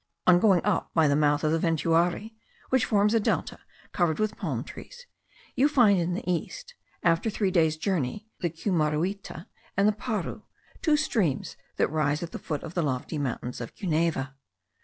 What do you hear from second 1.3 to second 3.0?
of the Ventuari, which